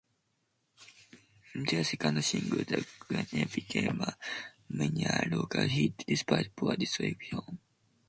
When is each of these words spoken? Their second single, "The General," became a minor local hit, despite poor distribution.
Their 1.53 1.83
second 1.83 2.23
single, 2.25 2.63
"The 2.65 2.83
General," 3.07 3.47
became 3.53 4.01
a 4.01 4.17
minor 4.67 5.23
local 5.29 5.67
hit, 5.67 6.05
despite 6.07 6.55
poor 6.55 6.75
distribution. 6.75 7.59